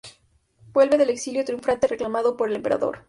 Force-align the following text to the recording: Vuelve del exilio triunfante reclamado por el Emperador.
Vuelve 0.73 0.97
del 0.97 1.11
exilio 1.11 1.45
triunfante 1.45 1.85
reclamado 1.85 2.35
por 2.35 2.49
el 2.49 2.55
Emperador. 2.55 2.97